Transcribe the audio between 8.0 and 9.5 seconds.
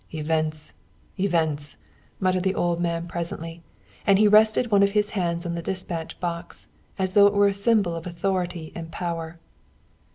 authority and power.